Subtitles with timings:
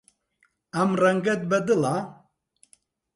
[0.75, 1.95] ئەم ڕەنگەت بەدڵە؟